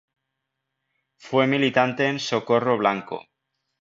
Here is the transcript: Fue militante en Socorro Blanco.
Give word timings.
Fue 1.19 1.45
militante 1.45 2.07
en 2.07 2.17
Socorro 2.19 2.75
Blanco. 2.75 3.23